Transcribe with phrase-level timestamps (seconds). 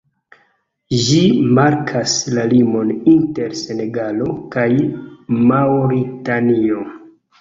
[1.01, 1.19] Ĝi
[1.59, 4.67] markas la limon inter Senegalo kaj
[5.53, 6.81] Maŭritanio.